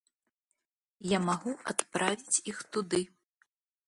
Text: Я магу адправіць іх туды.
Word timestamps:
Я 1.11 1.19
магу 1.27 1.53
адправіць 1.73 2.41
іх 2.53 2.57
туды. 2.79 3.01